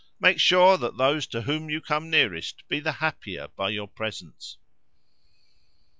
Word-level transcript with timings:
Make 0.19 0.39
sure 0.39 0.77
that 0.79 0.97
those 0.97 1.27
to 1.27 1.43
whom 1.43 1.69
you 1.69 1.79
come 1.79 2.09
nearest 2.09 2.67
be 2.67 2.79
the 2.79 2.93
happier 2.93 3.49
by 3.49 3.69
your 3.69 3.87
presence! 3.87 4.57